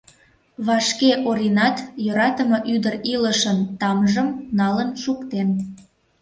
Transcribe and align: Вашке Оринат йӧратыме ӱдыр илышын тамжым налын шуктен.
Вашке 0.65 1.11
Оринат 1.29 1.77
йӧратыме 2.05 2.57
ӱдыр 2.73 2.95
илышын 3.13 3.57
тамжым 3.79 4.29
налын 4.59 4.89
шуктен. 5.03 5.49